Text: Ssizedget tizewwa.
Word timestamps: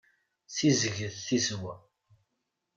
Ssizedget 0.47 1.15
tizewwa. 1.27 1.75